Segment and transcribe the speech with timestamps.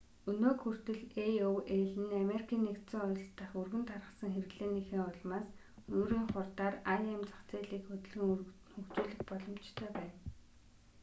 [0.31, 1.61] өнөөг хүртэл aol
[2.01, 5.47] нь америкийн нэгдсэн улс дахь өргөн тархсан хэрэглээнийхээ улмаас
[5.97, 6.75] өөрийн хурдаар
[7.13, 8.41] im зах зээлийг хөдөлгөн
[8.73, 10.15] хөгжүүлэх боломжтой байна